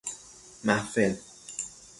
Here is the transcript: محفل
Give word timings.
محفل 0.65 1.17